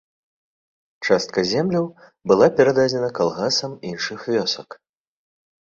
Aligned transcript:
Частка 1.07 1.39
земляў 1.51 1.85
была 2.31 2.47
перададзена 2.61 3.09
калгасам 3.21 3.77
іншых 3.91 4.19
вёсак. 4.33 4.69